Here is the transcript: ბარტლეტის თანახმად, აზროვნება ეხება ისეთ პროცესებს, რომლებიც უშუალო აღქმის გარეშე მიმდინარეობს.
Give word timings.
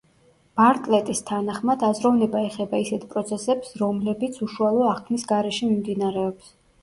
ბარტლეტის 0.59 1.19
თანახმად, 1.27 1.83
აზროვნება 1.89 2.41
ეხება 2.47 2.79
ისეთ 2.85 3.05
პროცესებს, 3.13 3.75
რომლებიც 3.83 4.41
უშუალო 4.49 4.89
აღქმის 4.95 5.27
გარეშე 5.33 5.71
მიმდინარეობს. 5.75 6.51